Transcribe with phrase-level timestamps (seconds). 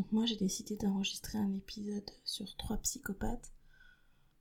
[0.00, 3.52] Donc moi j'ai décidé d'enregistrer un épisode sur trois psychopathes,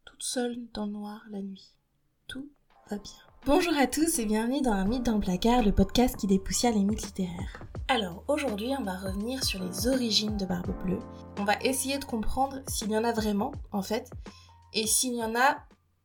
[0.06, 1.76] toute seule dans le noir la nuit.
[2.28, 2.48] Tout
[2.90, 3.12] va bien.
[3.46, 6.74] Bonjour à tous et bienvenue dans Un mythe dans le placard, le podcast qui dépoussière
[6.74, 7.62] les mythes littéraires.
[7.90, 11.02] Alors aujourd'hui on va revenir sur les origines de Barbe Bleue.
[11.38, 14.10] On va essayer de comprendre s'il y en a vraiment en fait,
[14.72, 15.58] et s'il y en a,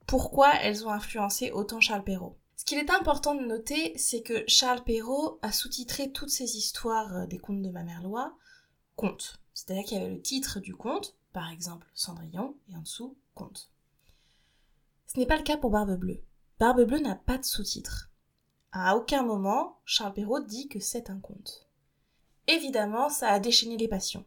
[0.09, 2.37] pourquoi elles ont influencé autant Charles Perrault.
[2.57, 7.15] Ce qu'il est important de noter, c'est que Charles Perrault a sous-titré toutes ces histoires
[7.15, 8.37] euh, des contes de ma mère Loi
[8.97, 9.39] conte.
[9.55, 13.71] C'est-à-dire qu'il y avait le titre du conte, par exemple Cendrillon, et en dessous conte.
[15.07, 16.23] Ce n'est pas le cas pour Barbe Bleue.
[16.59, 18.11] Barbe Bleue n'a pas de sous-titre.
[18.73, 21.69] À aucun moment, Charles Perrault dit que c'est un conte.
[22.49, 24.25] Évidemment, ça a déchaîné les passions.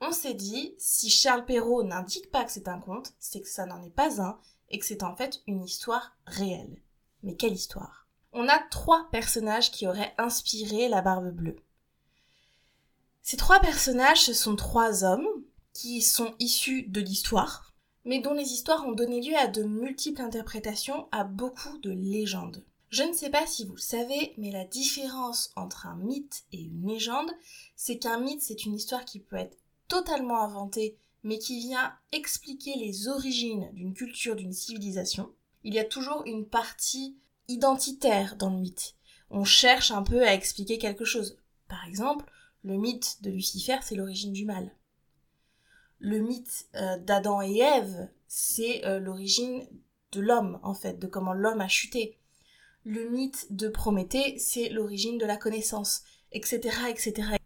[0.00, 3.66] On s'est dit, si Charles Perrault n'indique pas que c'est un conte, c'est que ça
[3.66, 4.38] n'en est pas un,
[4.68, 6.82] et que c'est en fait une histoire réelle.
[7.22, 8.06] Mais quelle histoire?
[8.32, 11.56] On a trois personnages qui auraient inspiré la Barbe Bleue.
[13.30, 15.28] Ces trois personnages, ce sont trois hommes
[15.74, 17.74] qui sont issus de l'histoire,
[18.06, 22.64] mais dont les histoires ont donné lieu à de multiples interprétations, à beaucoup de légendes.
[22.88, 26.62] Je ne sais pas si vous le savez, mais la différence entre un mythe et
[26.62, 27.30] une légende,
[27.76, 32.76] c'est qu'un mythe, c'est une histoire qui peut être totalement inventée, mais qui vient expliquer
[32.76, 35.30] les origines d'une culture, d'une civilisation.
[35.64, 38.94] Il y a toujours une partie identitaire dans le mythe.
[39.28, 41.36] On cherche un peu à expliquer quelque chose.
[41.68, 42.24] Par exemple,
[42.64, 44.74] le mythe de Lucifer, c'est l'origine du mal.
[45.98, 49.66] Le mythe euh, d'Adam et Ève, c'est euh, l'origine
[50.12, 52.18] de l'homme, en fait, de comment l'homme a chuté.
[52.84, 57.36] Le mythe de Prométhée, c'est l'origine de la connaissance, etc., etc.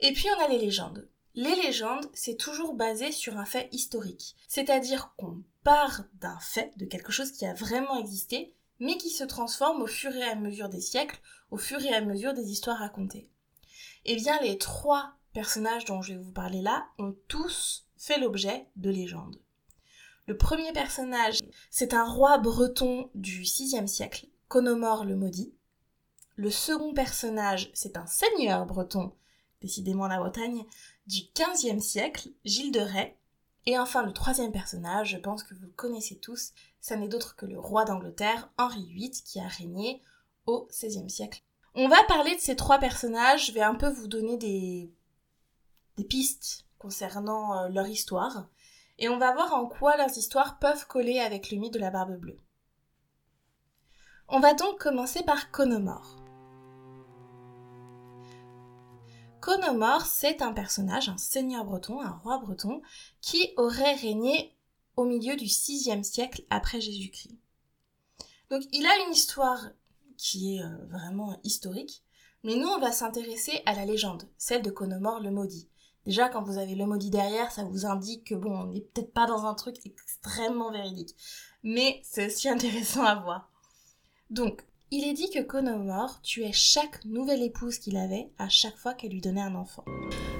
[0.00, 1.08] Et puis on a les légendes.
[1.34, 4.36] Les légendes, c'est toujours basé sur un fait historique.
[4.48, 9.24] C'est-à-dire qu'on part d'un fait, de quelque chose qui a vraiment existé, mais qui se
[9.24, 11.20] transforme au fur et à mesure des siècles,
[11.50, 13.30] au fur et à mesure des histoires racontées.
[14.04, 18.66] Eh bien, les trois personnages dont je vais vous parler là ont tous fait l'objet
[18.76, 19.40] de légendes.
[20.26, 25.54] Le premier personnage, c'est un roi breton du VIe siècle, Conomore le Maudit.
[26.34, 29.12] Le second personnage, c'est un seigneur breton,
[29.60, 30.64] décidément la Bretagne,
[31.06, 33.16] du XVe siècle, Gilles de Rais.
[33.66, 37.36] Et enfin, le troisième personnage, je pense que vous le connaissez tous, ça n'est d'autre
[37.36, 40.02] que le roi d'Angleterre, Henri VIII, qui a régné
[40.46, 41.42] au XVIe siècle.
[41.74, 44.92] On va parler de ces trois personnages, je vais un peu vous donner des,
[46.08, 48.48] pistes concernant euh, leur histoire,
[48.98, 51.90] et on va voir en quoi leurs histoires peuvent coller avec le mythe de la
[51.90, 52.38] barbe bleue.
[54.28, 56.18] On va donc commencer par Conomore.
[59.40, 62.82] Conomore, c'est un personnage, un seigneur breton, un roi breton,
[63.22, 64.54] qui aurait régné
[64.96, 67.38] au milieu du VIe siècle après Jésus-Christ.
[68.50, 69.70] Donc il a une histoire
[70.22, 72.04] qui est euh, vraiment historique.
[72.44, 75.68] Mais nous, on va s'intéresser à la légende, celle de Conomore le maudit.
[76.06, 79.12] Déjà, quand vous avez le maudit derrière, ça vous indique que bon, on n'est peut-être
[79.12, 81.14] pas dans un truc extrêmement véridique.
[81.64, 83.50] Mais c'est aussi intéressant à voir.
[84.30, 88.94] Donc, il est dit que Conomore tuait chaque nouvelle épouse qu'il avait à chaque fois
[88.94, 89.84] qu'elle lui donnait un enfant.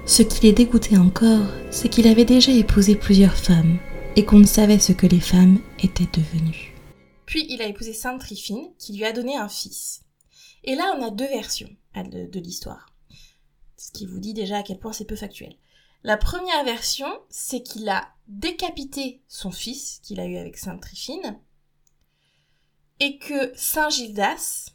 [0.05, 3.79] Ce qui les dégoûtait encore, c'est qu'il avait déjà épousé plusieurs femmes
[4.15, 6.72] et qu'on ne savait ce que les femmes étaient devenues.
[7.33, 10.03] Puis il a épousé Sainte Tryphine, qui lui a donné un fils.
[10.63, 12.93] Et là, on a deux versions de, l'histoire.
[13.75, 15.57] Ce qui vous dit déjà à quel point c'est peu factuel.
[16.03, 21.39] La première version, c'est qu'il a décapité son fils qu'il a eu avec Sainte Tryphine,
[22.99, 24.69] et que Saint Gildas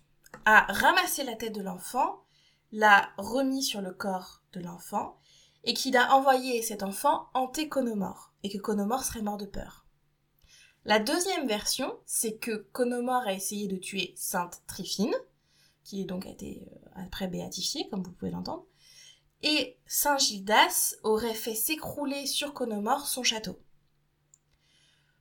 [0.44, 2.24] a ramassé la tête de l'enfant,
[2.72, 5.16] l'a remis sur le corps de l'enfant,
[5.62, 9.87] et qu'il a envoyé cet enfant hanter Conomore, et que Conomore serait mort de peur.
[10.84, 15.14] La deuxième version, c'est que Conomore a essayé de tuer Sainte Tryphine,
[15.84, 18.64] qui donc a été euh, après béatifiée, comme vous pouvez l'entendre,
[19.42, 23.58] et Saint Gildas aurait fait s'écrouler sur Conomore son château.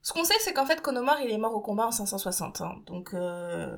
[0.02, 2.62] Ce qu'on sait, c'est qu'en fait, Conomore, il est mort au combat en 560.
[2.62, 2.82] Hein.
[2.86, 3.78] donc, euh,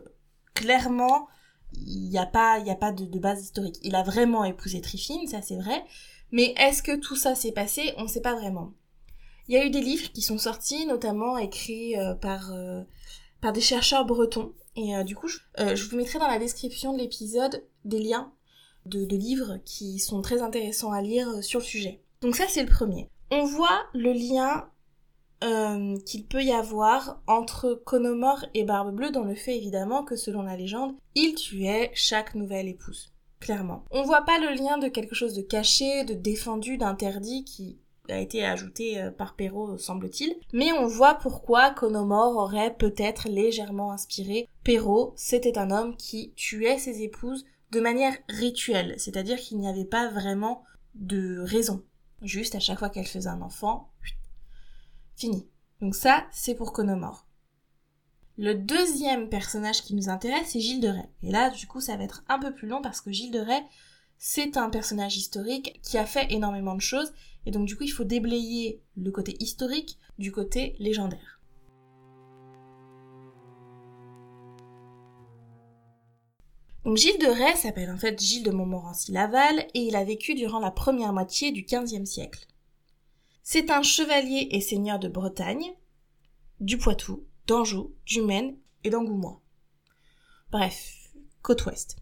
[0.54, 1.28] clairement,
[1.74, 3.78] il n'y a pas, y a pas de, de, base historique.
[3.84, 5.84] Il a vraiment épousé Tryphine, ça c'est vrai.
[6.32, 7.94] Mais est-ce que tout ça s'est passé?
[7.98, 8.74] On ne sait pas vraiment.
[9.50, 12.84] Il y a eu des livres qui sont sortis, notamment écrits euh, par, euh,
[13.42, 14.54] par des chercheurs bretons.
[14.76, 18.32] Et euh, du coup, je, vous mettrai dans la description de l'épisode des liens
[18.86, 22.00] de, de, livres qui sont très intéressants à lire sur le sujet.
[22.22, 23.10] Donc ça, c'est le premier.
[23.32, 24.70] On voit le lien
[26.06, 30.42] qu'il peut y avoir entre Conomore et Barbe Bleue dans le fait évidemment que selon
[30.42, 33.14] la légende, il tuait chaque nouvelle épouse.
[33.40, 33.86] Clairement.
[33.90, 37.80] On voit pas le lien de quelque chose de caché, de défendu, d'interdit qui
[38.12, 40.36] a été ajouté euh, par Perrault, semble-t-il.
[40.54, 45.14] Mais on voit pourquoi Conomore aurait peut-être légèrement inspiré Perrault.
[45.16, 50.10] C'était un homme qui tuait ses épouses de manière rituelle, c'est-à-dire qu'il n'y avait pas
[50.10, 50.64] vraiment
[50.96, 51.84] de raison.
[52.22, 53.92] Juste à chaque fois qu'elle faisait un enfant,
[55.16, 55.48] fini.
[55.82, 57.26] Donc ça, c'est pour Conomore.
[58.38, 61.10] Le deuxième personnage qui nous intéresse, c'est Gilles de Rais.
[61.24, 63.40] Et là, du coup, ça va être un peu plus long parce que Gilles de
[63.40, 63.66] Rais,
[64.18, 67.14] c'est un personnage historique qui a fait énormément de choses.
[67.46, 71.40] Et donc, du coup, il faut déblayer le côté historique du côté légendaire.
[76.96, 80.72] Gilles de Rais s'appelle en fait Gilles de Montmorency-Laval et il a vécu durant la
[80.72, 82.48] première moitié du XVe siècle.
[83.44, 85.74] C'est un chevalier et seigneur de Bretagne,
[86.60, 89.42] du Poitou, d'Anjou, du Maine et d'Angoumois.
[90.52, 91.10] Bref,
[91.42, 91.98] côte ouest.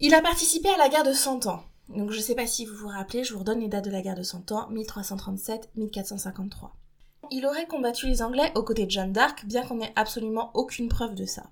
[0.00, 1.64] Il a participé à la guerre de Cent Ans.
[1.94, 4.00] Donc je sais pas si vous vous rappelez, je vous redonne les dates de la
[4.00, 6.70] guerre de Cent Ans, 1337-1453.
[7.30, 10.88] Il aurait combattu les Anglais aux côtés de Jeanne d'Arc, bien qu'on n'ait absolument aucune
[10.88, 11.50] preuve de ça.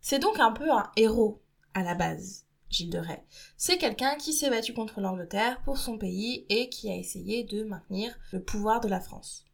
[0.00, 1.42] C'est donc un peu un héros
[1.74, 3.26] à la base, Gilles de Rais.
[3.58, 7.62] C'est quelqu'un qui s'est battu contre l'Angleterre pour son pays et qui a essayé de
[7.62, 9.44] maintenir le pouvoir de la France.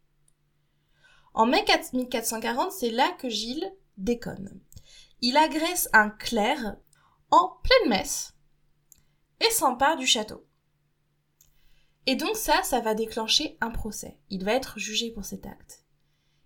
[1.34, 4.60] En mai 1440, c'est là que Gilles déconne.
[5.20, 6.76] Il agresse un clerc
[7.30, 8.34] en pleine messe
[9.44, 10.46] et s'empare du château.
[12.06, 14.18] Et donc ça, ça va déclencher un procès.
[14.30, 15.84] Il va être jugé pour cet acte.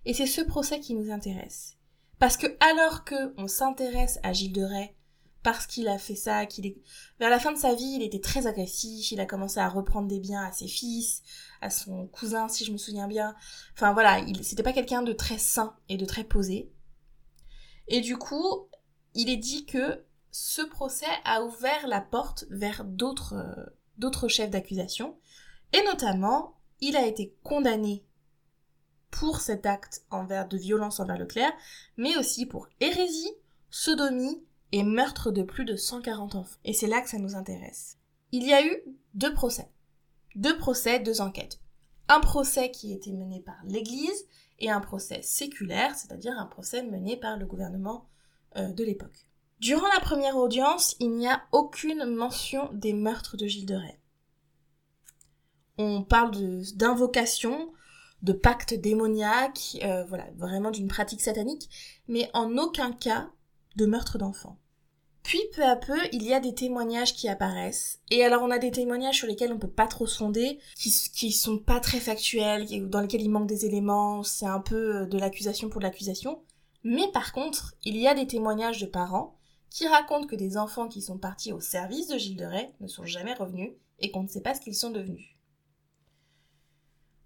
[0.05, 1.77] Et c'est ce procès qui nous intéresse.
[2.19, 4.95] Parce que alors que on s'intéresse à Gilles de Rais
[5.43, 6.77] parce qu'il a fait ça, qu'il est
[7.21, 10.09] vers la fin de sa vie, il était très agressif, il a commencé à reprendre
[10.09, 11.23] des biens à ses fils,
[11.61, 13.35] à son cousin si je me souviens bien.
[13.75, 16.73] Enfin voilà, il c'était pas quelqu'un de très sain et de très posé.
[17.87, 18.69] Et du coup,
[19.15, 20.05] il est dit que
[20.39, 23.65] ce procès a ouvert la porte vers d'autres euh,
[23.97, 25.17] d'autres chefs d'accusation
[25.73, 28.05] et notamment, il a été condamné
[29.11, 31.55] pour cet acte envers de violence envers le clerc,
[31.97, 33.33] mais aussi pour hérésie,
[33.71, 36.59] sodomie et meurtre de plus de 140 enfants.
[36.67, 37.97] Et c'est là que ça nous intéresse.
[38.31, 38.77] Il y a eu
[39.15, 39.71] deux procès.
[40.35, 41.61] Deux procès, deux enquêtes.
[42.09, 44.27] Un procès qui était mené par l'Église
[44.59, 48.07] et un procès séculaire, c'est-à-dire un procès mené par le gouvernement
[48.57, 49.26] euh, de l'époque.
[49.61, 53.99] Durant la première audience, il n'y a aucune mention des meurtres de Gilles de Rais.
[55.79, 56.33] On parle
[56.75, 57.73] d'invocation,
[58.23, 61.71] de pacte démoniaque, euh, voilà, vraiment d'une pratique satanique,
[62.07, 63.31] mais en aucun cas
[63.77, 64.59] de meurtre d'enfants.
[65.23, 68.01] Puis peu à peu, il y a des témoignages qui apparaissent.
[68.11, 71.33] Et alors on a des témoignages sur lesquels on peut pas trop sonder, qui, qui
[71.33, 75.19] sont pas très factuels, dans lesquels il manque des éléments, c'est un peu euh, de
[75.19, 76.43] l'accusation pour l'accusation.
[76.85, 79.37] Mais par contre, il y a des témoignages de parents
[79.71, 82.87] qui racontent que des enfants qui sont partis au service de Gilles de Rais ne
[82.87, 85.37] sont jamais revenus et qu'on ne sait pas ce qu'ils sont devenus.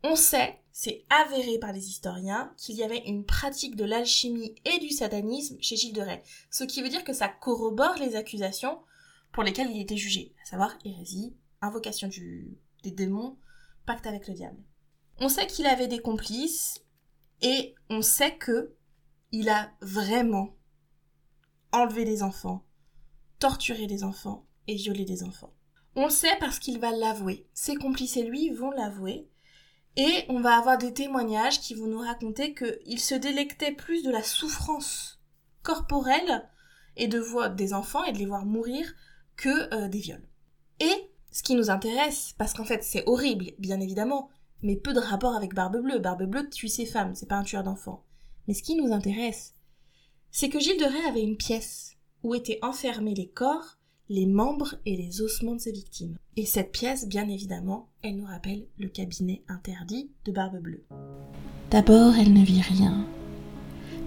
[0.03, 4.79] On sait, c'est avéré par les historiens, qu'il y avait une pratique de l'alchimie et
[4.79, 8.79] du satanisme chez Gilles de Rais, ce qui veut dire que ça corrobore les accusations
[9.33, 13.37] pour lesquelles il était jugé, à savoir hérésie, invocation du, des démons,
[13.85, 14.63] pacte avec le diable.
[15.19, 16.83] On sait qu'il avait des complices
[17.43, 18.75] et on sait que
[19.33, 20.57] il a vraiment
[21.73, 22.65] enlevé des enfants,
[23.39, 25.53] torturé des enfants et violé des enfants.
[25.97, 27.49] On le sait parce qu'il va l'avouer.
[27.53, 29.29] Ses complices et lui vont l'avouer
[29.97, 34.11] et on va avoir des témoignages qui vont nous raconter qu'il se délectait plus de
[34.11, 35.21] la souffrance
[35.63, 36.49] corporelle
[36.97, 38.93] et de voir des enfants et de les voir mourir
[39.37, 40.29] que euh, des viols.
[40.79, 44.31] Et ce qui nous intéresse, parce qu'en fait c'est horrible, bien évidemment,
[44.63, 45.99] mais peu de rapport avec Barbe Bleue.
[45.99, 48.05] Barbe Bleue tue ses femmes, c'est pas un tueur d'enfants.
[48.47, 49.55] Mais ce qui nous intéresse,
[50.33, 53.79] c'est que Gilles de Rais avait une pièce où étaient enfermés les corps
[54.11, 56.17] les membres et les ossements de ses victimes.
[56.37, 60.85] Et cette pièce, bien évidemment, elle nous rappelle le cabinet interdit de Barbe Bleue.
[61.71, 63.07] D'abord, elle ne vit rien,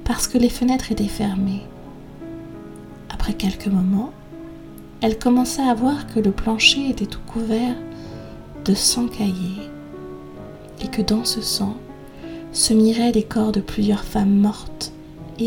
[0.04, 1.64] parce que les fenêtres étaient fermées.
[3.10, 4.12] Après quelques moments,
[5.00, 7.78] elle commença à voir que le plancher était tout couvert
[8.66, 9.70] de sang caillé,
[10.84, 11.78] et que dans ce sang
[12.52, 14.93] se miraient les corps de plusieurs femmes mortes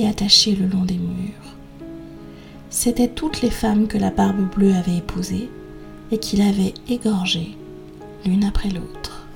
[0.05, 1.57] attachées le long des murs
[2.77, 5.49] c'étaient toutes les femmes que la barbe bleue avait épousées
[6.11, 7.57] et qu'il avait égorgées
[8.25, 9.27] l'une après l'autre.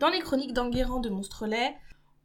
[0.00, 1.74] Dans les chroniques d'Enguerrand de Monstrelet,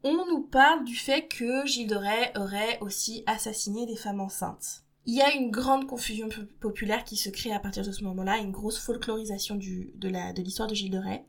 [0.03, 4.83] on nous parle du fait que Gilles de Rais aurait aussi assassiné des femmes enceintes.
[5.05, 6.29] Il y a une grande confusion
[6.61, 10.07] populaire qui se crée à partir de ce moment-là, une grosse folklorisation du, de
[10.41, 11.25] l'histoire de, de Gilles de Rais.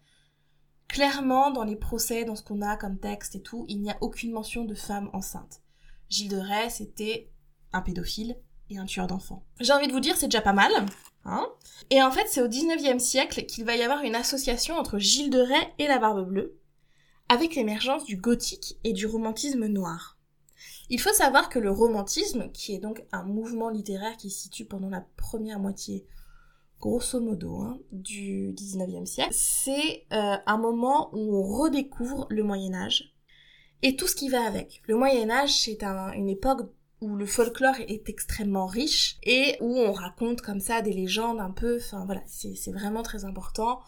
[0.88, 3.98] Clairement, dans les procès, dans ce qu'on a comme texte et tout, il n'y a
[4.00, 5.62] aucune mention de femmes enceintes.
[6.10, 7.30] Gilles de Rais, c'était
[7.72, 8.36] un pédophile,
[8.70, 9.44] et un tueur d'enfants.
[9.60, 10.72] J'ai envie de vous dire, c'est déjà pas mal.
[11.24, 11.46] Hein
[11.90, 15.30] et en fait, c'est au 19e siècle qu'il va y avoir une association entre Gilles
[15.30, 16.58] de Rais et la Barbe Bleue,
[17.28, 20.18] avec l'émergence du gothique et du romantisme noir.
[20.88, 24.64] Il faut savoir que le romantisme, qui est donc un mouvement littéraire qui se situe
[24.64, 26.06] pendant la première moitié
[26.80, 29.34] grosso modo, hein, du 19e siècle.
[29.34, 33.09] C'est euh, un moment où on redécouvre le Moyen Âge
[33.82, 34.82] et tout ce qui va avec.
[34.86, 36.70] Le Moyen Âge, c'est une époque
[37.00, 41.50] où le folklore est extrêmement riche et où on raconte comme ça des légendes un
[41.50, 43.80] peu, enfin voilà, c'est vraiment très important.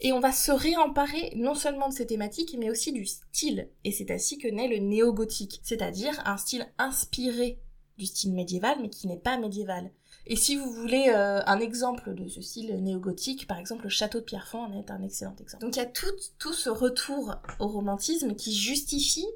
[0.00, 3.70] Et on va se réemparer non seulement de ces thématiques, mais aussi du style.
[3.84, 7.60] Et c'est ainsi que naît le néo-gothique, c'est-à-dire un style inspiré
[7.98, 9.92] du style médiéval, mais qui n'est pas médiéval.
[10.26, 14.20] Et si vous voulez euh, un exemple de ce style néo-gothique, par exemple, le château
[14.20, 15.64] de Pierrefonds en est un excellent exemple.
[15.64, 16.06] Donc il y a tout,
[16.38, 19.26] tout ce retour au romantisme qui justifie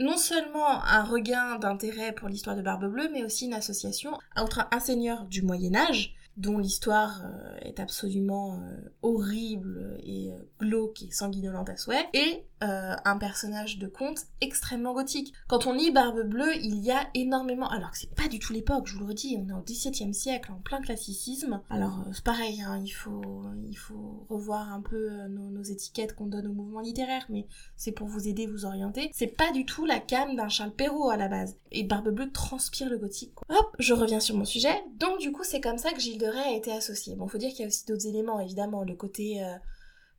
[0.00, 4.66] non seulement un regain d'intérêt pour l'histoire de Barbe Bleue, mais aussi une association entre
[4.72, 11.10] un seigneur du Moyen Âge, dont l'histoire euh, est absolument euh, horrible et glauque et
[11.10, 15.32] sanguinolente à souhait, et un personnage de conte extrêmement gothique.
[15.48, 17.68] Quand on lit Barbe Bleue, il y a énormément...
[17.68, 20.14] Alors que c'est pas du tout l'époque, je vous le redis, on est au XVIIe
[20.14, 21.60] siècle, en plein classicisme.
[21.70, 26.26] Alors c'est pareil, hein, il, faut, il faut revoir un peu nos, nos étiquettes qu'on
[26.26, 29.10] donne au mouvement littéraire, mais c'est pour vous aider, vous orienter.
[29.12, 31.56] C'est pas du tout la cam d'un Charles Perrault à la base.
[31.70, 33.32] Et Barbe Bleue transpire le gothique.
[33.48, 34.82] Hop, je reviens sur mon sujet.
[34.98, 37.16] Donc du coup, c'est comme ça que Gilles de Rais a été associé.
[37.16, 39.56] Bon, faut dire qu'il y a aussi d'autres éléments, évidemment, le côté euh,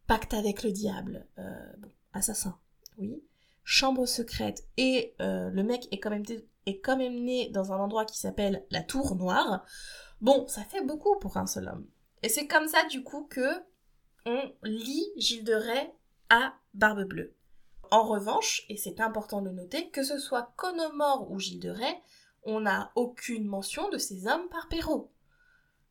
[0.07, 2.57] pacte avec le diable, euh, bon, assassin,
[2.97, 3.23] oui,
[3.63, 8.65] chambre secrète, et euh, le mec est quand, même né dans un endroit qui s'appelle
[8.71, 9.65] la Tour Noire.
[10.21, 11.87] Bon, ça fait beaucoup pour un seul homme.
[12.21, 13.63] Et c'est comme ça, du coup, que
[14.25, 15.93] on lit Gilles de Rais
[16.29, 17.35] à Barbe Bleue.
[17.91, 22.01] En revanche, et c'est important de noter, que ce soit Conomore ou Gilles de Rais,
[22.43, 25.11] on n'a aucune mention de ces hommes par Perrault.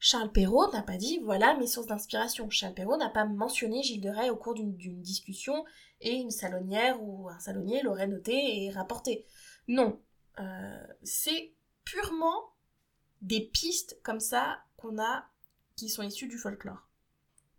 [0.05, 2.51] Charles Perrault n'a pas dit voilà mes sources d'inspiration.
[2.51, 5.65] Charles Perrault n'a pas mentionné Gilles de Rais au cours d'une discussion
[6.01, 9.25] et une salonnière ou un salonnier l'aurait noté et rapporté.
[9.69, 10.03] Non,
[10.41, 11.55] euh, c'est
[11.85, 12.53] purement
[13.21, 15.25] des pistes comme ça qu'on a
[15.77, 16.89] qui sont issues du folklore.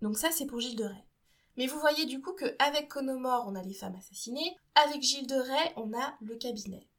[0.02, 1.08] Donc ça c'est pour Gilles de Rais.
[1.56, 5.36] Mais vous voyez du coup qu'avec Conomore on a les femmes assassinées, avec Gilles de
[5.36, 6.90] Rais on a le cabinet.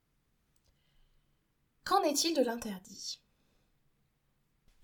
[1.84, 3.20] Qu'en est-il de l'interdit?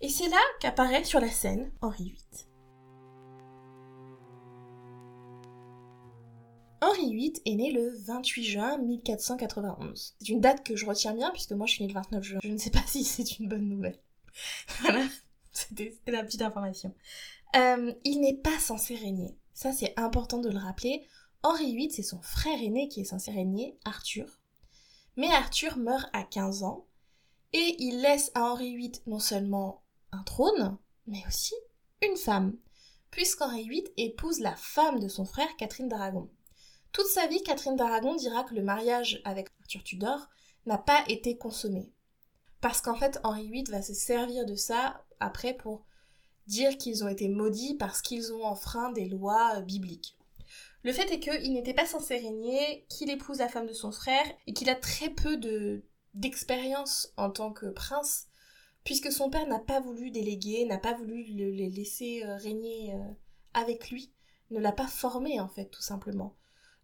[0.00, 2.47] Et c'est là qu'apparaît sur la scène Henri VIII.
[6.83, 10.16] Henri VIII est né le 28 juin 1491.
[10.19, 12.40] C'est une date que je retiens bien puisque moi je suis née le 29 juin.
[12.42, 13.99] Je ne sais pas si c'est une bonne nouvelle.
[14.80, 15.04] voilà,
[15.52, 16.95] c'était la petite information.
[17.57, 19.37] Euh, il n'est pas censé régner.
[19.52, 21.07] Ça c'est important de le rappeler.
[21.42, 24.40] Henri VIII, c'est son frère aîné qui est censé régner, Arthur.
[25.16, 26.87] Mais Arthur meurt à 15 ans
[27.52, 30.76] et il laisse à Henri VIII non seulement un trône,
[31.06, 31.54] mais aussi
[32.02, 32.56] une femme,
[33.10, 36.30] puisqu'Henri VIII épouse la femme de son frère Catherine d'Aragon.
[36.92, 40.28] Toute sa vie, Catherine d'Aragon dira que le mariage avec Arthur Tudor
[40.66, 41.92] n'a pas été consommé.
[42.60, 45.86] Parce qu'en fait, Henri VIII va se servir de ça après pour
[46.46, 50.18] dire qu'ils ont été maudits parce qu'ils ont enfreint des lois euh, bibliques.
[50.82, 54.24] Le fait est qu'il n'était pas censé régner, qu'il épouse la femme de son frère
[54.46, 58.26] et qu'il a très peu de d'expérience en tant que prince
[58.84, 63.12] puisque son père n'a pas voulu déléguer, n'a pas voulu le, laisser euh, régner euh,
[63.54, 64.12] avec lui,
[64.50, 66.37] ne l'a pas formé en fait tout simplement.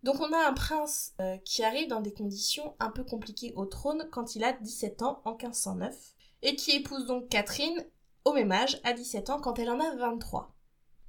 [0.02, 3.66] Donc on a un prince euh, qui arrive dans des conditions un peu compliquées au
[3.66, 5.96] trône quand il a 17 ans en 1509
[6.42, 7.84] et qui épouse donc Catherine
[8.24, 10.54] au même âge à 17 ans quand elle en a 23.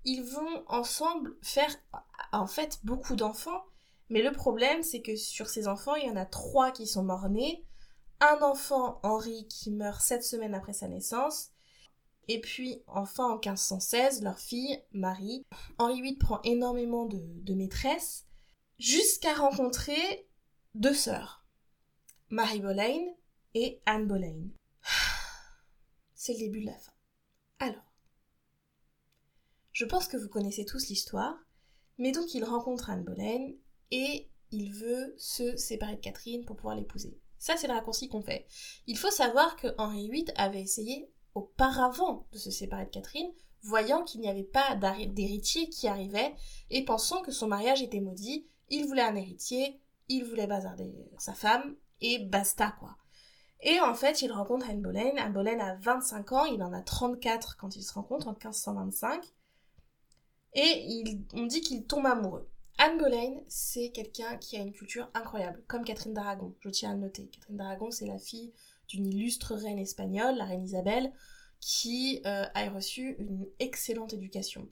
[0.06, 1.76] Ils vont ensemble faire
[2.32, 3.66] en fait beaucoup d'enfants,
[4.10, 7.04] mais le problème c'est que sur ces enfants il y en a trois qui sont
[7.04, 7.66] morts-nés,
[8.20, 11.52] un enfant, Henri, qui meurt sept semaines après sa naissance,
[12.28, 15.46] et puis enfin en 1516, leur fille, Marie.
[15.78, 18.26] Henri VIII prend énormément de, maîtresses,
[18.80, 20.28] jusqu'à rencontrer
[20.76, 21.46] deux sœurs,
[22.30, 23.02] Marie Boleyn
[23.54, 24.50] et Anne Boleyn.
[26.16, 26.92] C'est le début de la fin.
[27.60, 27.94] Alors,
[29.72, 31.38] je pense que vous connaissez tous l'histoire,
[31.98, 33.54] mais donc il rencontre Anne Boleyn
[33.92, 37.18] et il veut se séparer de Catherine pour pouvoir l'épouser.
[37.40, 38.48] Ça, c'est le raccourci qu'on fait.
[38.88, 44.04] Il faut savoir que Henri VIII avait essayé auparavant de se séparer de Catherine, voyant
[44.04, 46.36] qu'il n'y avait pas d'héritier qui arrivait,
[46.70, 49.80] et pensant que son mariage était maudit, il voulait un héritier,
[50.10, 52.98] il voulait bazarder sa femme, et basta quoi.
[53.62, 55.18] Et en fait, il rencontre Anne Boleyn.
[55.18, 59.24] Anne Boleyn a 25 ans, il en a 34 quand ils se rencontrent en 1525.
[60.54, 61.04] Et
[61.34, 62.50] on dit qu'il tombe amoureux.
[62.80, 66.94] Anne Boleyn, c'est quelqu'un qui a une culture incroyable, comme Catherine d'Aragon, je tiens à
[66.94, 67.28] le noter.
[67.28, 68.54] Catherine d'Aragon, c'est la fille
[68.88, 71.12] d'une illustre reine espagnole, la reine Isabelle,
[71.60, 74.70] qui euh, a reçu une excellente éducation.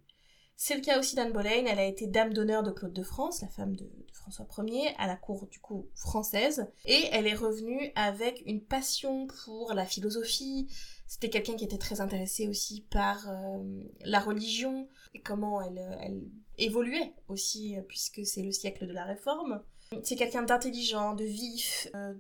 [0.56, 3.42] C'est le cas aussi d'Anne Boleyn, elle a été dame d'honneur de Claude de France,
[3.42, 7.92] la femme de, François Ier, à la cour du coup française, et elle est revenue
[7.96, 10.68] avec une passion pour la philosophie,
[11.08, 16.22] c'était quelqu'un qui était très intéressé aussi par euh, la religion, et comment elle, elle
[16.58, 19.62] évoluait aussi, puisque c'est le siècle de la réforme.
[20.04, 22.14] C'est quelqu'un d'intelligent, de vif, euh,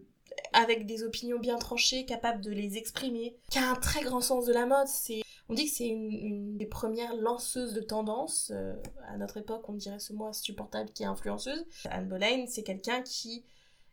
[0.53, 4.45] avec des opinions bien tranchées, capable de les exprimer, qui a un très grand sens
[4.45, 4.87] de la mode.
[4.87, 8.51] C'est, on dit que c'est une, des premières lanceuses de tendance.
[8.53, 8.75] Euh,
[9.07, 11.65] à notre époque, on dirait ce mot insupportable qui est influenceuse.
[11.85, 13.43] Anne Boleyn, c'est quelqu'un qui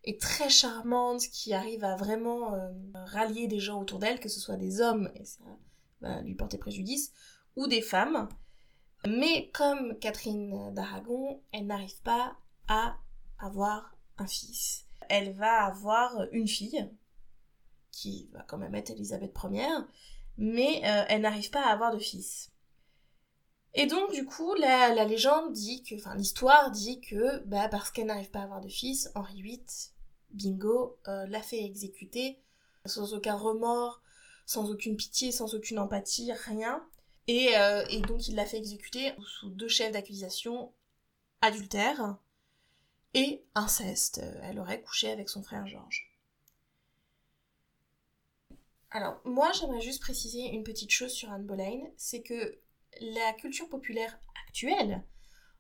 [0.05, 4.41] est très charmante, qui arrive à vraiment euh, rallier des gens autour d'elle, que ce
[4.41, 5.45] soit des hommes, et ça
[6.01, 7.13] va lui porter préjudice,
[7.57, 8.29] ou des femmes.
[9.07, 12.37] Mais comme Catherine d'Aragon, elle n'arrive pas
[12.69, 12.97] à
[13.39, 14.87] avoir un fils.
[15.09, 16.89] Elle va avoir une fille,
[17.91, 19.67] qui va quand même être Elisabeth Ier,
[20.39, 22.51] mais euh, elle n'arrive pas à avoir de fils.
[23.75, 28.07] Et donc du coup, la, légende dit que, enfin l'histoire dit que, bah parce qu'elle
[28.07, 29.65] n'arrive pas à avoir de fils, Henri VIII,
[30.31, 32.43] bingo, euh, l'a fait exécuter,
[32.85, 34.03] sans aucun remords,
[34.47, 36.87] sans aucune pitié, sans aucune empathie, rien.
[37.29, 40.73] Et, euh, et donc il l'a fait exécuter sous deux chefs d'accusation,
[41.41, 42.17] adultère,
[43.15, 44.23] et inceste.
[44.43, 46.11] Elle aurait couché avec son frère Georges.
[48.91, 52.59] Alors, moi, j'aimerais juste préciser une petite chose sur Anne Boleyn, c'est que
[53.01, 55.03] la culture populaire actuelle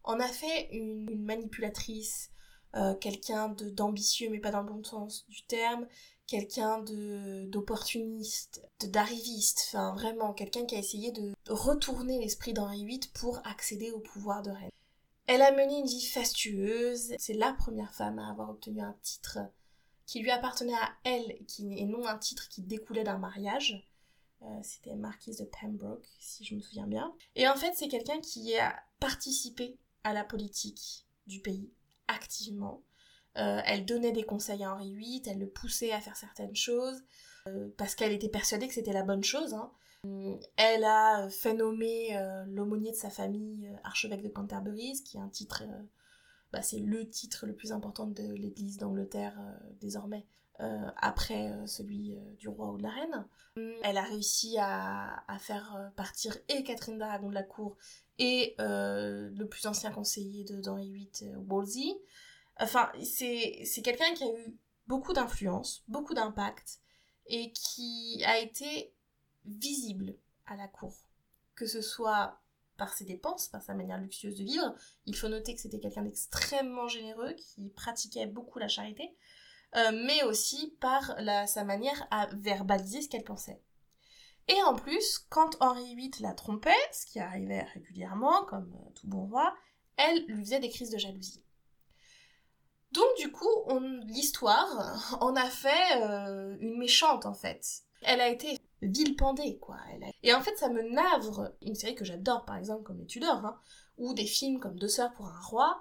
[0.04, 2.30] en a fait une, manipulatrice,
[2.74, 5.86] euh, quelqu'un d'ambitieux, mais pas dans le bon sens du terme,
[6.32, 6.82] quelqu'un
[7.46, 13.90] d'opportuniste, d'arriviste, enfin vraiment quelqu'un qui a essayé de retourner l'esprit d'Henri VIII pour accéder
[13.90, 14.70] au pouvoir de reine.
[15.26, 17.12] Elle a mené une vie fastueuse.
[17.18, 19.40] C'est la première femme à avoir obtenu un titre
[20.06, 23.86] qui lui appartenait à elle et non un titre qui découlait d'un mariage.
[24.40, 27.14] Euh, c'était marquise de Pembroke, si je me souviens bien.
[27.36, 31.70] Et en fait, c'est quelqu'un qui a participé à la politique du pays
[32.08, 32.80] activement.
[33.38, 37.02] Euh, elle donnait des conseils à Henri VIII, elle le poussait à faire certaines choses,
[37.48, 39.54] euh, parce qu'elle était persuadée que c'était la bonne chose.
[39.54, 39.72] Hein.
[40.56, 45.16] Elle a fait nommer euh, l'aumônier de sa famille euh, archevêque de Canterbury, ce qui
[45.16, 45.82] est un titre, euh,
[46.52, 49.38] bah, c'est le titre le plus important de l'Église d'Angleterre
[49.80, 50.26] désormais,
[50.96, 53.26] après celui du roi ou de la reine.
[53.82, 57.78] Elle a réussi à, faire partir et Catherine d'Aragon de la cour
[58.18, 61.96] et le plus ancien conseiller d'Henri VIII, Wolsey.
[62.58, 66.80] Enfin, c'est quelqu'un qui a eu beaucoup d'influence, beaucoup d'impact,
[67.26, 68.94] et qui a été
[69.44, 70.94] visible à la cour.
[71.54, 72.42] Que ce soit
[72.76, 74.74] par ses dépenses, par sa manière luxueuse de vivre.
[75.06, 79.14] Il faut noter que c'était quelqu'un d'extrêmement généreux qui pratiquait beaucoup la charité,
[79.76, 83.60] euh, mais aussi par sa manière à verbaliser ce qu'elle pensait.
[84.48, 89.06] Et en plus, quand Henri VIII la trompait, ce qui arrivait régulièrement, comme euh, tout
[89.06, 89.54] bon roi,
[89.96, 91.44] elle lui faisait des crises de jalousie.
[92.92, 93.48] Donc du coup,
[94.04, 97.64] l'histoire en a fait euh, une méchante en fait.
[98.02, 99.78] Elle a été vilipendée, quoi.
[100.22, 101.54] Et en fait, ça me navre.
[101.62, 103.58] Une série que j'adore, par exemple, comme Les Tudors, hein,
[103.96, 105.80] ou des films comme Deux sœurs pour un roi,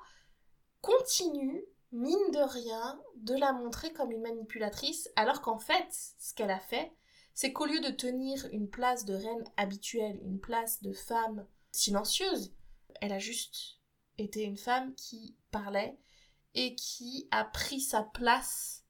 [0.81, 5.87] continue, mine de rien, de la montrer comme une manipulatrice, alors qu'en fait,
[6.19, 6.93] ce qu'elle a fait,
[7.33, 12.53] c'est qu'au lieu de tenir une place de reine habituelle, une place de femme silencieuse,
[13.01, 13.79] elle a juste
[14.17, 15.97] été une femme qui parlait
[16.53, 18.83] et qui a pris sa place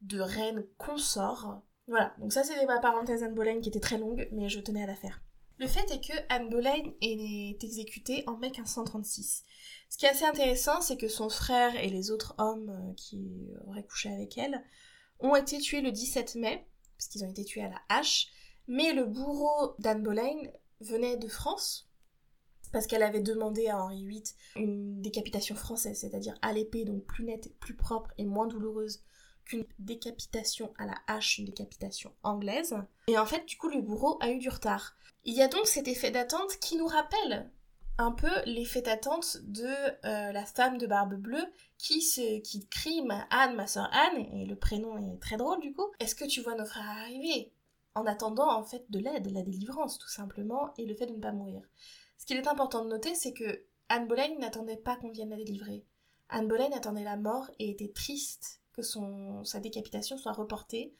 [0.00, 4.28] de reine consort voilà, donc ça c'était ma parenthèse Anne Boleyn qui était très longue,
[4.32, 5.22] mais je tenais à la faire.
[5.58, 9.44] Le fait est que Anne Boleyn est exécutée en mai 1536.
[9.88, 13.48] Ce qui est assez intéressant, c'est que son frère et les autres hommes euh, qui
[13.66, 14.62] auraient couché avec elle
[15.20, 16.66] ont été tués le 17 mai,
[16.98, 18.26] parce qu'ils ont été tués à la hache,
[18.66, 21.85] mais le bourreau d'Anne Boleyn venait de France,
[22.76, 24.22] parce qu'elle avait demandé à Henri VIII
[24.56, 29.02] une décapitation française, c'est-à-dire à l'épée, donc plus nette, plus propre et moins douloureuse
[29.46, 32.76] qu'une décapitation à la hache, une décapitation anglaise.
[33.08, 34.94] Et en fait, du coup, le bourreau a eu du retard.
[35.24, 37.50] Il y a donc cet effet d'attente qui nous rappelle
[37.96, 39.64] un peu l'effet d'attente de
[40.04, 41.46] euh, la femme de barbe bleue
[41.78, 45.62] qui se qui crie ma Anne, ma soeur Anne, et le prénom est très drôle
[45.62, 45.90] du coup.
[45.98, 47.54] Est-ce que tu vois nos frères arriver
[47.94, 51.20] En attendant en fait de l'aide, la délivrance tout simplement, et le fait de ne
[51.20, 51.62] pas mourir.
[52.26, 55.36] Ce qu'il est important de noter, c'est que Anne Boleyn n'attendait pas qu'on vienne la
[55.36, 55.84] délivrer.
[56.28, 58.82] Anne Boleyn attendait la mort et était triste que
[59.44, 60.92] sa décapitation soit reportée.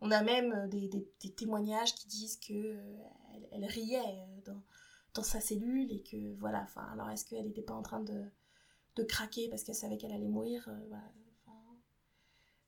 [0.00, 4.52] On a même euh, des, témoignages qui disent que euh, riait euh,
[5.12, 6.66] dans, sa cellule et que voilà.
[6.94, 10.66] Alors est-ce qu'elle n'était pas en train de, craquer parce qu'elle savait qu'elle allait mourir
[10.88, 11.04] voilà,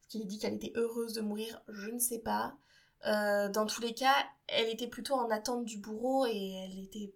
[0.02, 2.58] Ce qu'il dit qu'elle était heureuse de mourir, je ne sais pas.
[3.06, 4.16] dans tous les cas,
[4.48, 7.14] elle était plutôt en attente du bourreau et elle était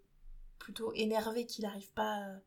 [0.67, 2.39] plutôt énervé qu'il n'arrive pas euh,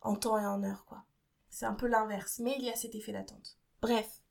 [0.00, 1.04] en temps et en heure, quoi.
[1.50, 3.58] C'est un peu l'inverse, mais il y a cet effet d'attente.
[3.82, 4.22] Bref,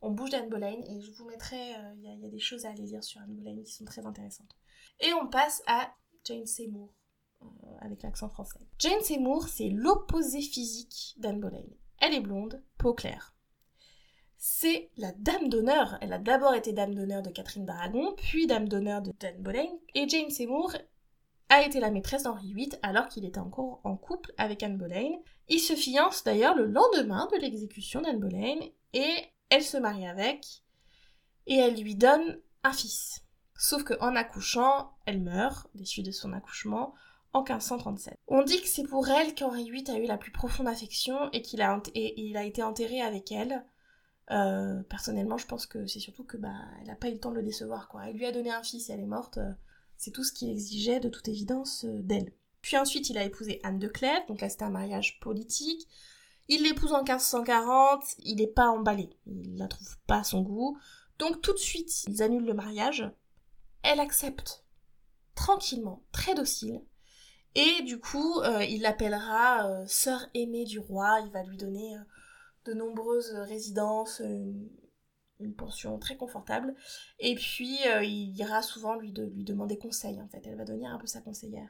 [0.00, 2.70] on bouge d'Anne Boleyn et je vous mettrai, euh, il y, a des choses à
[2.70, 4.56] aller lire sur Anne Boleyn qui sont très intéressantes.
[5.00, 6.94] Et on passe à Jane Seymour,
[7.42, 7.46] euh,
[7.80, 8.60] avec l'accent français.
[8.78, 11.66] Jane Seymour, c'est l'opposé physique d'Anne Boleyn.
[11.98, 13.34] Elle est blonde, peau claire.
[14.36, 15.98] C'est la dame d'honneur.
[16.00, 19.70] Elle a d'abord été dame d'honneur de Catherine d'Aragon, puis dame d'honneur de d'Anne Boleyn.
[19.96, 20.76] Et Jane Seymour
[21.52, 25.18] a été la maîtresse d'Henri VIII alors qu'il était encore en couple avec Anne Boleyn.
[25.48, 28.58] Il se fiance d'ailleurs le lendemain de l'exécution d'Anne Boleyn
[28.94, 29.14] et
[29.50, 30.62] elle se marie avec
[31.46, 33.22] et elle lui donne un fils.
[33.54, 36.94] Sauf qu'en accouchant, elle meurt, déçue de son accouchement,
[37.34, 38.14] en 1537.
[38.28, 41.42] On dit que c'est pour elle qu'Henri VIII a eu la plus profonde affection et
[41.42, 43.62] qu'il a, été enterré avec elle.
[44.30, 47.30] Euh, personnellement, je pense que c'est surtout que bah, elle n'a pas eu le temps
[47.30, 47.88] de le décevoir.
[47.88, 48.06] Quoi.
[48.06, 49.36] Elle lui a donné un fils elle est morte.
[49.36, 49.52] Euh,
[50.02, 52.32] c'est tout ce qu'il exigeait de toute évidence euh, d'elle.
[52.60, 55.86] Puis ensuite, il a épousé Anne de Clèves, donc là c'était un mariage politique.
[56.48, 60.76] Il l'épouse en 1540, il n'est pas emballé, il la trouve pas à son goût.
[61.20, 63.08] Donc tout de suite, ils annulent le mariage.
[63.84, 64.64] Elle accepte
[65.36, 66.82] tranquillement, très docile.
[67.54, 71.20] Et du coup, euh, il l'appellera euh, sœur aimée du roi.
[71.24, 71.94] Il va lui donner
[72.64, 74.20] de nombreuses résidences,
[75.44, 76.74] une, pension très confortable.
[77.18, 80.42] Et puis, il ira souvent lui, de, lui demander conseil, en fait.
[80.46, 81.68] Elle va devenir un peu sa conseillère.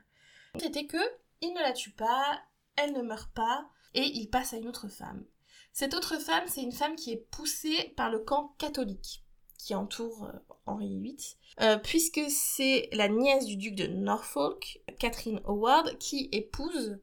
[0.59, 0.99] C'était que,
[1.41, 2.41] il ne la tue pas,
[2.77, 5.25] elle ne meurt pas, et il passe à une autre femme.
[5.73, 9.23] Cette autre femme, c'est une femme qui est poussée par le camp catholique
[9.63, 11.17] qui entoure euh, Henri VIII,
[11.61, 16.99] euh, puisque c'est la nièce du duc de Norfolk, Catherine Howard, qui épouse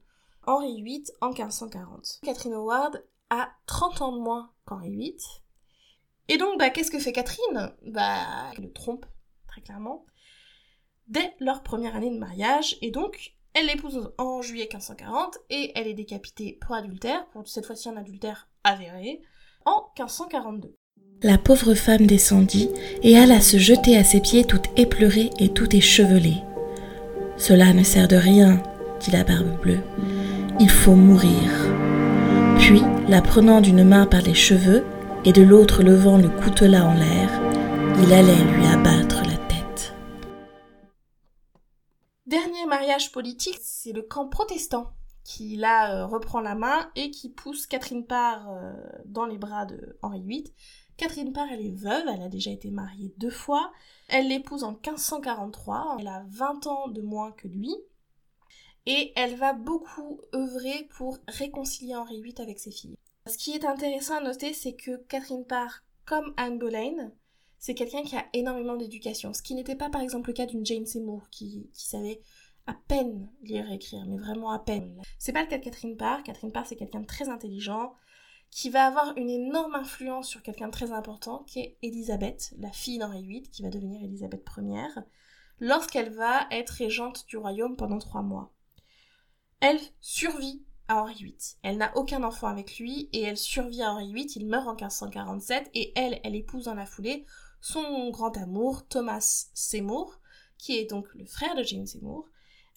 [0.45, 2.19] Henri VIII en 1540.
[2.23, 5.17] Catherine Howard a 30 ans de moins qu'Henri VIII.
[6.29, 7.71] Et donc, bah, qu'est-ce que fait Catherine?
[7.87, 9.05] Bah, elle le trompe,
[9.47, 10.05] très clairement,
[11.07, 15.87] dès leur première année de mariage, et donc, elle l'épouse en juillet 1540 et elle
[15.87, 19.21] est décapitée pour adultère, pour cette fois-ci un adultère avéré,
[19.65, 20.75] en 1542.
[21.23, 22.69] La pauvre femme descendit
[23.01, 26.43] et alla se jeter à ses pieds toute éplorée et tout échevelée.
[27.37, 28.61] Cela ne sert de rien,
[28.99, 29.81] dit la barbe bleue.
[30.59, 31.49] Il faut mourir.
[32.59, 34.85] Puis, la prenant d'une main par les cheveux
[35.25, 37.29] et de l'autre levant le coutelas en l'air,
[38.01, 39.93] il allait lui abattre la tête.
[42.25, 47.29] Dernier mariage politique, c'est le camp protestant qui là euh, reprend la main et qui
[47.29, 48.73] pousse Catherine Parr euh,
[49.05, 50.53] dans les bras de Henri VIII
[50.99, 53.71] Catherine Parr, elle est veuve, elle a déjà été mariée deux fois.
[54.09, 57.73] Elle l'épouse en 1543, elle a 20 ans de moins que lui.
[58.85, 62.97] Et elle va beaucoup œuvrer pour réconcilier Henri VIII avec ses filles.
[63.29, 67.11] Ce qui est intéressant à noter, c'est que Catherine Parr, comme Anne Boleyn,
[67.59, 69.33] c'est quelqu'un qui a énormément d'éducation.
[69.33, 72.21] Ce qui n'était pas par exemple le cas d'une Jane Seymour qui, savait
[72.65, 74.99] à peine lire et écrire, mais vraiment à peine.
[75.19, 76.23] C'est pas le cas de Catherine Parr.
[76.23, 77.93] Catherine Parr, c'est quelqu'un de très intelligent,
[78.49, 82.71] qui va avoir une énorme influence sur quelqu'un de très important, qui est Élisabeth, la
[82.71, 85.03] fille d'Henri VIII, qui va devenir Élisabeth Ier,
[85.59, 88.53] lorsqu'elle va être régente du royaume pendant trois mois.
[89.59, 91.35] Elle survit Henri VIII.
[91.63, 94.27] Elle n'a aucun enfant avec lui et elle survit à Henri VIII.
[94.35, 97.25] Il meurt en 1547 et elle, elle épouse dans la foulée
[97.61, 100.19] son grand amour, Thomas Seymour,
[100.57, 102.27] qui est donc le frère de Jane Seymour.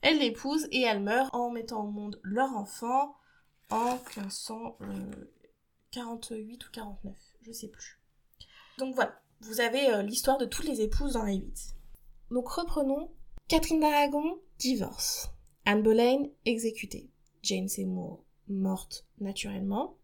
[0.03, 3.15] Elle l'épouse et elle meurt en mettant au monde leur enfant
[3.71, 4.79] en 1500.
[5.93, 8.01] 48 ou 49, je sais plus.
[8.79, 11.77] Donc voilà, vous avez euh, l'histoire de toutes les épouses les 8.
[12.31, 13.13] Donc reprenons.
[13.49, 15.29] Catherine d'Aragon, divorce.
[15.67, 17.11] Anne Boleyn, exécutée.
[17.43, 19.97] Jane Seymour, morte naturellement.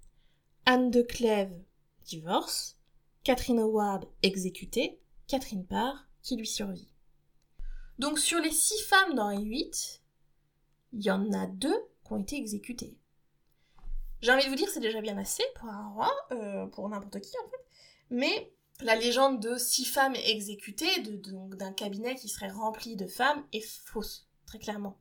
[0.66, 1.62] Anne de Clèves,
[2.05, 2.77] divorce.
[3.24, 4.98] Catherine Howard, exécutée.
[5.27, 6.88] Catherine Parr, qui lui survit.
[7.98, 10.03] Donc sur les six femmes dans les 8,
[10.92, 12.96] il y en a deux qui ont été exécutées.
[14.20, 17.20] J'ai envie de vous dire, c'est déjà bien assez pour un roi, euh, pour n'importe
[17.20, 17.64] qui en fait.
[18.11, 23.61] Mais la légende de six femmes exécutées, d'un cabinet qui serait rempli de femmes, est
[23.61, 24.98] fausse, très clairement.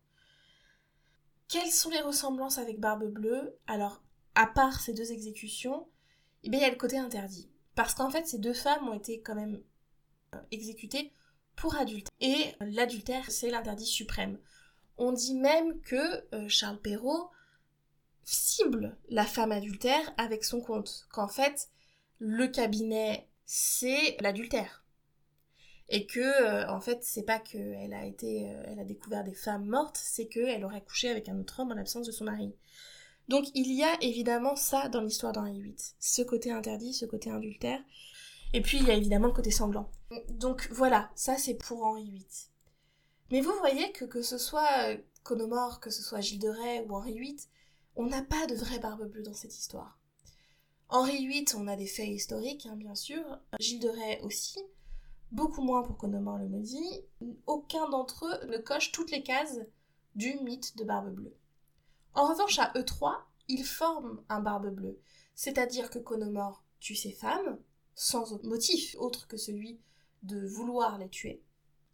[1.47, 3.57] Quelles sont les ressemblances avec Barbe Bleue?
[3.67, 4.03] Alors,
[4.35, 5.87] à part ces deux exécutions,
[6.43, 7.49] eh il y a le côté interdit.
[7.73, 9.61] Parce qu'en fait, ces deux femmes ont été quand même
[10.35, 11.13] euh, exécutées
[11.55, 12.11] pour adultère.
[12.19, 14.39] Et l'adultère, c'est l'interdit suprême.
[14.97, 17.29] On dit même que euh, Charles Perrault
[18.23, 21.07] cible la femme adultère avec son compte.
[21.11, 21.69] Qu'en fait,
[22.19, 24.83] le cabinet, c'est l'adultère.
[25.89, 29.97] Et que, euh, en fait, c'est pas qu'elle euh, elle a découvert des femmes mortes,
[30.01, 32.53] c'est qu'elle aurait couché avec un autre homme en l'absence de son mari.
[33.27, 35.75] Donc il y a évidemment ça dans l'histoire d'Henri VIII.
[35.99, 37.81] Ce côté interdit, ce côté adultère.
[38.53, 39.91] Et puis il y a évidemment le côté semblant.
[40.29, 42.25] Donc voilà, ça c'est pour Henri VIII.
[43.31, 46.85] Mais vous voyez que que ce soit euh, Conomore, que ce soit Gilles de Rais
[46.87, 47.37] ou Henri VIII,
[47.97, 49.99] on n'a pas de vraie barbe bleue dans cette histoire.
[50.87, 53.21] Henri VIII, on a des faits historiques, hein, bien sûr.
[53.59, 54.59] Gilles de Rais aussi.
[55.31, 57.03] Beaucoup moins pour Conomore le maudit.
[57.45, 59.59] Aucun d'entre eux ne coche toutes les cases
[60.15, 61.35] du mythe de Barbe Bleue.
[62.13, 64.99] En revanche, à eux trois, ils forment un Barbe Bleue.
[65.35, 67.59] C'est-à-dire que Conomore tue ses femmes,
[67.93, 69.79] sans motif autre que celui
[70.23, 71.43] de vouloir les tuer.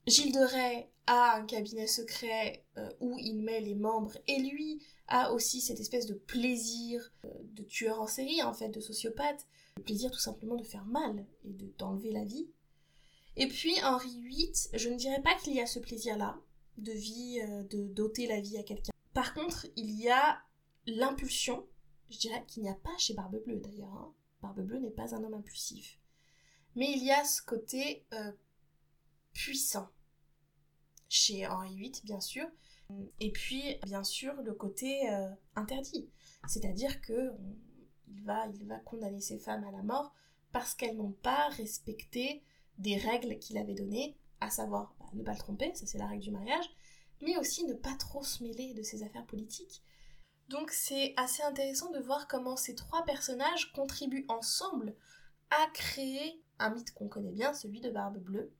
[0.06, 4.82] Gilles de Rais a un cabinet secret euh, où il met les membres et lui
[5.08, 9.46] a aussi cette espèce de plaisir euh, de tueur en série en fait, de sociopathe,
[9.78, 12.48] le plaisir tout simplement de faire mal et de d'enlever la vie.
[13.36, 16.40] Et puis Henri VIII, je ne dirais pas qu'il y a ce plaisir-là
[16.78, 18.94] de vie, euh, de d'ôter la vie à quelqu'un.
[19.14, 20.42] Par contre, il y a
[20.86, 21.68] l'impulsion,
[22.10, 23.94] je dirais qu'il n'y a pas chez Barbe Bleue d'ailleurs.
[23.94, 24.14] Hein.
[24.42, 26.00] Barbe Bleue n'est pas un homme impulsif.
[26.76, 28.06] Mais il y a ce côté
[29.32, 29.90] puissant
[31.10, 32.48] chez Henri VIII, bien sûr.
[33.20, 36.10] Et puis, bien sûr, le côté euh, interdit.
[36.48, 37.32] C'est-à-dire que
[38.24, 40.14] va, il va condamner ces femmes à la mort
[40.52, 42.44] parce qu'elles n'ont pas respecté
[42.78, 46.08] des règles qu'il avait données, à savoir bah, ne pas le tromper, ça c'est la
[46.08, 46.66] règle du mariage,
[47.22, 49.84] mais aussi ne pas trop se mêler de ses affaires politiques.
[50.50, 54.96] Donc c'est assez intéressant de voir comment ces trois personnages contribuent ensemble
[55.50, 58.54] à créer un mythe qu'on connaît bien, celui de Barbe Bleue,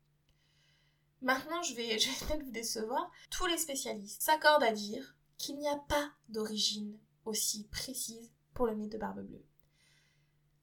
[1.24, 3.10] Maintenant, je vais, je peut-être vous décevoir.
[3.32, 8.76] Tous les spécialistes s'accordent à dire qu'il n'y a pas d'origine aussi précise pour le
[8.76, 9.46] mythe de Barbe Bleue.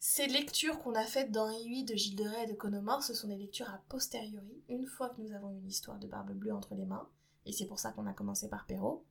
[0.00, 3.14] Ces lectures qu'on a faites d'Henri VIII, de Gilles de Rais et de Conomore, ce
[3.14, 6.54] sont des lectures a posteriori, une fois que nous avons une histoire de Barbe Bleue
[6.54, 7.08] entre les mains,
[7.46, 9.04] et c'est pour ça qu'on a commencé par Perrault.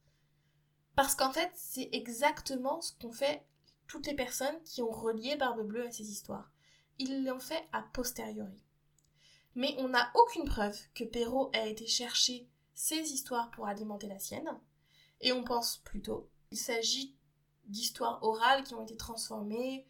[0.96, 3.46] Parce qu'en fait, c'est exactement ce qu'ont fait
[3.88, 6.52] toutes les personnes qui ont relié Barbe Bleue à ces histoires.
[6.98, 8.62] Ils l'ont fait a posteriori
[9.56, 14.20] mais on n'a aucune preuve que Perrault ait été chercher ces histoires pour alimenter la
[14.20, 14.50] sienne,
[15.22, 17.16] et on pense plutôt qu'il s'agit
[17.66, 19.86] d'histoires orales qui ont été transformées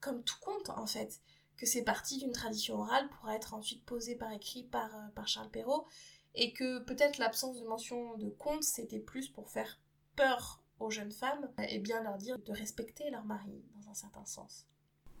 [0.00, 1.20] comme tout conte en fait,
[1.56, 5.28] que c'est parti d'une tradition orale pour être ensuite posée par écrit par, euh, par
[5.28, 5.86] Charles Perrault,
[6.34, 9.78] et que peut-être l'absence de mention de conte c'était plus pour faire
[10.16, 14.24] peur aux jeunes femmes et bien leur dire de respecter leur mari dans un certain
[14.24, 14.66] sens.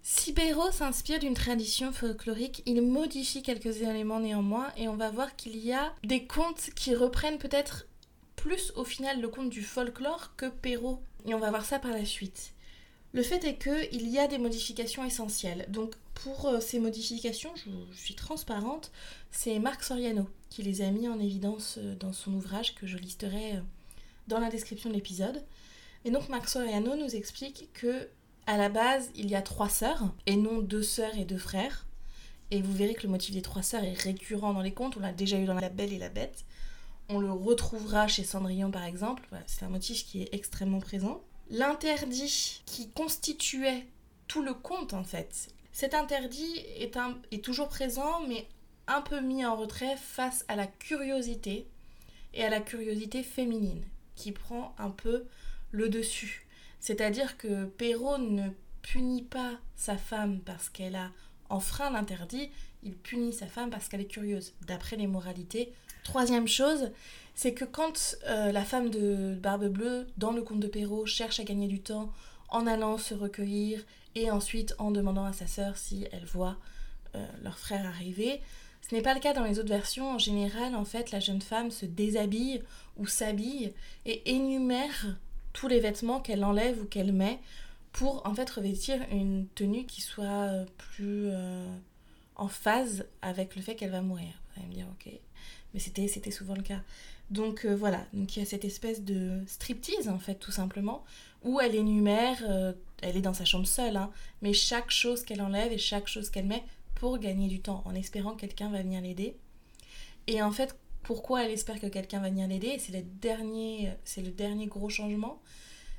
[0.02, 5.36] Si Perrault s'inspire d'une tradition folklorique, il modifie quelques éléments néanmoins et on va voir
[5.36, 7.86] qu'il y a des contes qui reprennent peut-être
[8.34, 11.02] plus au final le conte du folklore que Perrault.
[11.26, 12.54] Et on va voir ça par la suite.
[13.12, 15.66] Le fait est qu'il y a des modifications essentielles.
[15.68, 18.92] Donc pour euh, ces modifications, je, suis transparente,
[19.30, 22.98] c'est Marc Soriano qui les a mis en évidence euh, dans son ouvrage que je
[22.98, 23.60] listerai euh,
[24.28, 25.42] dans la description de l'épisode.
[26.04, 28.08] Et donc Marc Soriano nous explique que
[28.46, 31.86] à la base, il y a trois sœurs, et non deux sœurs et deux frères.
[32.50, 35.00] Et vous verrez que le motif des trois sœurs est récurrent dans les contes, on
[35.00, 36.44] l'a déjà eu dans La Belle et la Bête.
[37.08, 41.22] On le retrouvera chez Cendrillon par exemple, c'est un motif qui est extrêmement présent.
[41.50, 43.86] L'interdit qui constituait
[44.28, 45.48] tout le conte en fait.
[45.72, 46.96] Cet interdit est,
[47.32, 48.46] est toujours présent mais
[48.86, 51.66] un peu mis en retrait face à la curiosité
[52.34, 53.82] et à la curiosité féminine
[54.16, 55.24] qui prend un peu
[55.70, 56.46] le dessus.
[56.80, 58.48] C'est-à-dire que Perrault ne
[58.82, 61.10] punit pas sa femme parce qu'elle a
[61.48, 62.50] enfreint l'interdit,
[62.82, 65.72] il punit sa femme parce qu'elle est curieuse, d'après les moralités.
[66.04, 66.90] Troisième chose,
[67.34, 71.40] c'est que quand euh, la femme de Barbe Bleue, dans le conte de Perrault, cherche
[71.40, 72.12] à gagner du temps
[72.48, 73.80] en allant se recueillir
[74.14, 76.56] et ensuite en demandant à sa sœur si elle voit
[77.14, 78.40] euh, leur frère arriver,
[78.88, 80.10] ce n'est pas le cas dans les autres versions.
[80.10, 82.62] En général, en fait, la jeune femme se déshabille
[82.96, 83.72] ou s'habille
[84.04, 85.16] et énumère
[85.52, 87.38] tous les vêtements qu'elle enlève ou qu'elle met
[87.92, 91.30] pour en fait revêtir une tenue qui soit euh, plus
[92.36, 94.32] en phase avec le fait qu'elle va mourir.
[94.54, 95.12] Vous allez me dire ok,
[95.74, 96.80] mais c'était souvent le cas.
[97.30, 101.04] Donc euh, voilà, donc il y a cette espèce de striptease en fait tout simplement
[101.42, 102.42] où elle énumère,
[103.00, 104.10] elle est dans sa chambre seule, hein,
[104.42, 106.62] mais chaque chose qu'elle enlève et chaque chose qu'elle met
[106.96, 109.36] pour gagner du temps en espérant que quelqu'un va venir l'aider.
[110.26, 114.20] Et en fait, pourquoi elle espère que quelqu'un va venir l'aider, c'est le dernier, c'est
[114.20, 115.40] le dernier gros changement,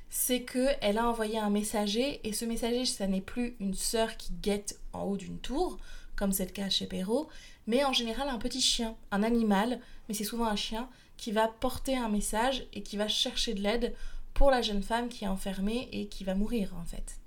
[0.10, 4.15] c'est que elle a envoyé un messager et ce messager, ça n'est plus une sœur
[4.17, 5.78] qui guette en haut d'une tour,
[6.15, 7.30] comme c'est le cas chez Perrault,
[7.65, 10.88] mais en général un petit chien, un animal, mais c'est souvent un chien
[11.22, 13.96] qui va porter un message et qui va chercher de l'aide
[14.34, 17.20] pour la jeune femme qui est enfermée et qui va mourir en fait.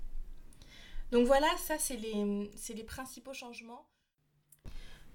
[1.13, 3.87] Donc voilà, ça c'est les, principaux changements.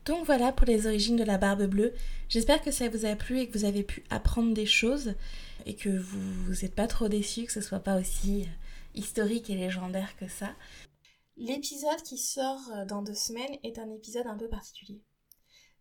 [0.07, 1.93] Donc voilà pour les origines de la barbe bleue.
[2.31, 5.15] J'espère que ça vous a plu et que vous avez pu apprendre des choses
[5.67, 8.47] et que vous n'êtes pas trop déçus, que ce soit pas aussi
[8.95, 10.55] historique et légendaire que ça.
[11.37, 15.03] L'épisode qui sort euh, dans deux semaines est un épisode un peu particulier.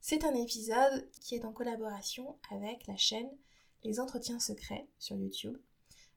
[0.01, 3.29] C'est un épisode qui est en collaboration avec la chaîne
[3.83, 5.57] les entretiens secrets sur YouTube.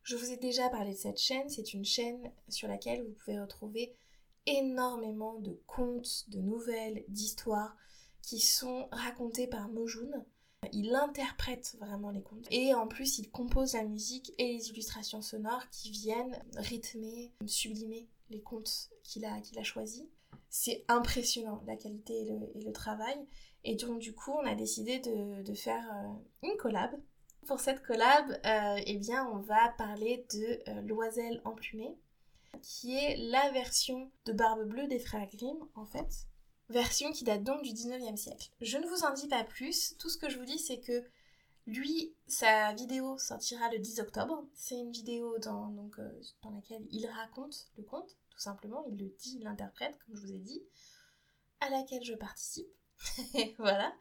[0.03, 3.39] Je vous ai déjà parlé de cette chaîne, c'est une chaîne sur laquelle vous pouvez
[3.39, 3.95] retrouver
[4.47, 7.77] énormément de contes, de nouvelles, d'histoires
[8.21, 10.25] qui sont racontées par Mojun.
[10.73, 12.47] Il interprète vraiment les contes.
[12.51, 18.09] Et en plus, il compose la musique et les illustrations sonores qui viennent rythmer, sublimer
[18.31, 20.07] les contes qu'il a, qu'il a choisis.
[20.51, 23.17] C'est impressionnant la qualité et le, travail.
[23.65, 26.91] Et donc du coup, on a décidé de, faire euh, une collab.
[27.47, 31.97] Pour cette collab, euh, eh bien, on va parler de euh, L'Oiselle emplumée,
[32.63, 36.27] qui est la version de Barbe Bleue des frères Grimm, en fait
[36.73, 38.51] version qui date donc du 19e siècle.
[38.61, 41.05] Je ne vous en dis pas plus, tout ce que je vous dis c'est que
[41.67, 44.45] lui, sa vidéo sortira le 10 octobre.
[44.55, 48.99] C'est une vidéo dans, donc, euh, dans laquelle il raconte le conte, tout simplement, il
[48.99, 50.63] le dit, il l'interprète, comme je vous ai dit,
[51.61, 52.67] à laquelle je participe.
[53.59, 53.93] voilà.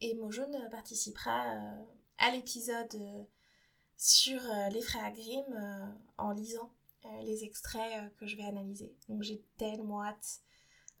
[0.00, 1.84] Et Mojone participera euh,
[2.18, 3.22] à l'épisode euh,
[3.96, 6.72] sur les frères Grimm en lisant
[7.22, 8.94] les extraits que je vais analyser.
[9.08, 10.40] Donc j'ai tellement hâte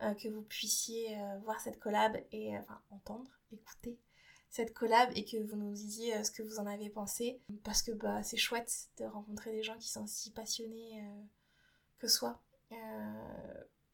[0.00, 3.98] euh, que vous puissiez euh, voir cette collab et euh, enfin entendre, écouter
[4.48, 7.90] cette collab et que vous nous disiez ce que vous en avez pensé parce que
[7.90, 11.04] bah c'est chouette de rencontrer des gens qui sont aussi passionnés
[11.98, 12.40] que soi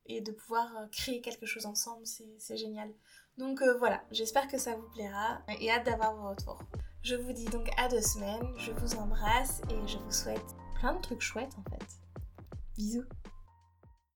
[0.06, 2.94] et de pouvoir créer quelque chose ensemble c'est génial
[3.38, 4.02] donc voilà.
[4.10, 6.58] J'espère que ça vous plaira et hâte d'avoir vos retours.
[7.02, 8.46] Je vous dis donc à deux semaines.
[8.56, 11.86] Je vous embrasse et je vous souhaite plein de trucs chouettes en fait.
[12.76, 13.04] Bisous